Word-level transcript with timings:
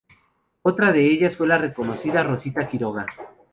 Otra 0.63 0.91
de 0.91 1.05
ellas 1.05 1.37
fue 1.37 1.45
la 1.47 1.59
reconocida 1.59 2.23
Rosita 2.23 2.67
Quiroga. 2.67 3.05